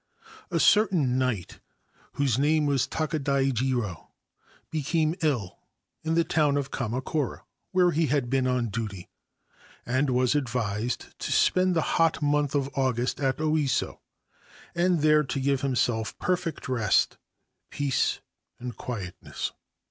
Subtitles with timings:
[0.49, 1.59] a certain knight,
[2.17, 4.09] whost name was Takadai Jiro,
[4.71, 5.59] became ill
[6.01, 9.11] in the town 01 Kamakura, where he had been on duty,
[9.85, 13.99] and was advisee to spend the hot month of August at Oiso,
[14.73, 17.17] and there tc give himself perfect rest,
[17.69, 18.21] peace,
[18.59, 19.51] and quietness.